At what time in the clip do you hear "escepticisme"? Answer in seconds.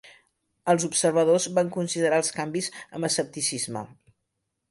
3.09-3.85